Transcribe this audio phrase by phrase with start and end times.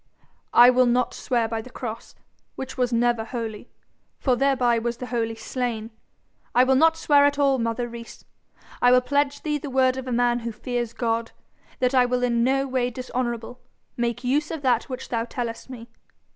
[0.53, 2.15] 'I will not swear by the cross,
[2.55, 3.69] which was never holy,
[4.17, 5.91] for thereby was the Holy slain.
[6.55, 8.25] I will not swear at all, mother Rees.
[8.81, 11.33] I will pledge thee the word of a man who fears God,
[11.77, 13.61] that I will in no way dishonourable
[13.95, 15.87] make use of that which thou tellest me.